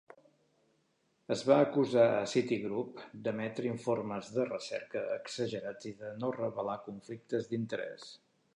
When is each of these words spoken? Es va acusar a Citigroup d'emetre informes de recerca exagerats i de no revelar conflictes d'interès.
Es 1.33 1.41
va 1.49 1.57
acusar 1.65 2.05
a 2.13 2.23
Citigroup 2.31 3.03
d'emetre 3.27 3.69
informes 3.73 4.31
de 4.39 4.47
recerca 4.49 5.05
exagerats 5.19 5.91
i 5.91 5.95
de 6.03 6.13
no 6.23 6.35
revelar 6.41 6.79
conflictes 6.91 7.51
d'interès. 7.53 8.09